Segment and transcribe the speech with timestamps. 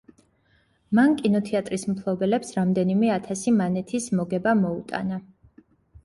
[0.99, 5.21] მან კინოთეატრის მფლობელებს რამდენიმე ათასი მანეთის მოგება მოუტანა.